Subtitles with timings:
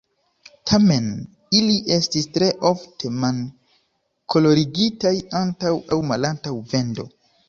[0.69, 1.07] Tamen,
[1.57, 7.07] ili estis tre ofte man-kolorigitaj antaŭ aŭ malantaŭ vendo.